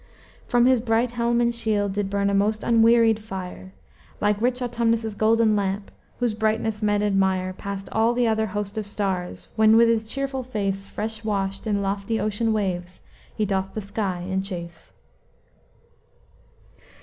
[0.47, 3.71] "From his bright helm and shield did burn a most unwearied fire,
[4.19, 8.87] Like rich Autumnus' golden lamp, whose brightness men admire, Past all the other host of
[8.87, 13.01] stars when, with his cheerful face, Fresh washed in lofty ocean waves,
[13.35, 14.91] he doth the sky enchase."